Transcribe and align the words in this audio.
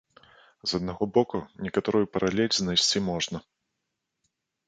З 0.69 0.79
аднаго 0.79 1.03
боку, 1.17 1.37
некаторую 1.65 2.05
паралель 2.17 2.57
знайсці 2.59 2.99
можна. 3.13 3.37